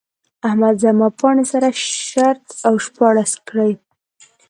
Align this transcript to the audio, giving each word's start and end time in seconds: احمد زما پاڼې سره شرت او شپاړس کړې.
احمد 0.47 0.75
زما 0.83 1.07
پاڼې 1.19 1.45
سره 1.53 1.67
شرت 2.07 2.43
او 2.67 2.73
شپاړس 2.85 3.31
کړې. 3.47 3.71